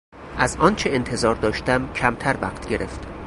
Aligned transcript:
از 0.37 0.57
آنچه 0.57 0.89
انتظار 0.89 1.35
داشتم 1.35 1.93
کمتر 1.93 2.37
وقت 2.41 2.69
گرفت. 2.69 3.07